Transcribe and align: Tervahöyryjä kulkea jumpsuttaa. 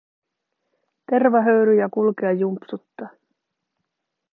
Tervahöyryjä 1.05 1.89
kulkea 1.89 2.31
jumpsuttaa. 2.33 3.09